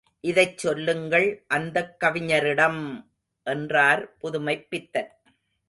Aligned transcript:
இதைச் 0.23 0.57
சொல்லுங்கள் 0.57 1.27
அந்தக் 1.47 1.95
கவிஞரிடம்! 1.99 2.81
என்றார் 3.47 4.17
புதுமைப் 4.17 4.69
பித்தன். 4.69 5.11